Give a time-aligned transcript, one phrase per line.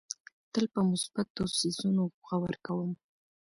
[0.53, 2.91] تل په مثبتو څیزونو غور کوم.